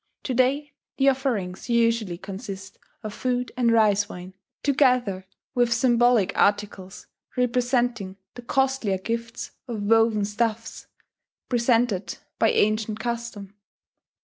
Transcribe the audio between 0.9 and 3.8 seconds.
the offerings usually consist of food and